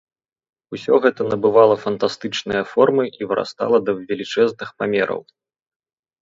[0.75, 5.21] Усё гэта набывала фантастычныя формы і вырастала да велічэзных памераў.